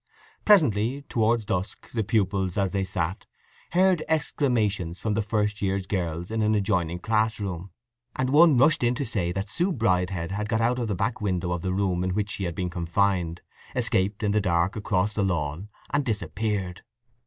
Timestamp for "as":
2.57-2.71